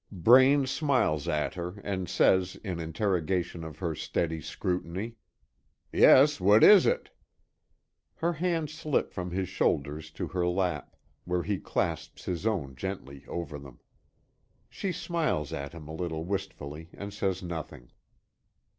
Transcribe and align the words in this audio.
Braine 0.17 0.65
smiles 0.65 1.27
at 1.27 1.53
her, 1.53 1.79
and 1.83 2.09
says 2.09 2.55
in 2.63 2.79
interrogation 2.79 3.63
of 3.63 3.77
her 3.77 3.93
steady 3.93 4.41
scrutiny: 4.41 5.13
"Yes, 5.93 6.39
what 6.41 6.63
is 6.63 6.87
it?" 6.87 7.11
Her 8.15 8.33
hands 8.33 8.73
slip 8.73 9.13
from 9.13 9.29
his 9.29 9.47
shoulders 9.47 10.09
to 10.13 10.29
her 10.29 10.47
lap, 10.47 10.95
where 11.25 11.43
he 11.43 11.59
clasps 11.59 12.25
his 12.25 12.47
own 12.47 12.75
gently 12.75 13.25
over 13.27 13.59
them. 13.59 13.79
She 14.71 14.91
smiles 14.91 15.53
at 15.53 15.73
him 15.73 15.87
a 15.87 15.93
little 15.93 16.25
wistfully 16.25 16.89
and 16.93 17.13
says 17.13 17.43
nothing. 17.43 17.91